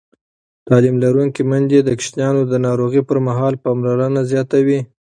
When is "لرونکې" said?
1.03-1.41